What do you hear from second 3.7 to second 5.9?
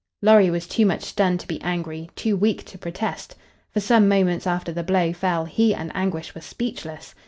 some moments after the blow fell he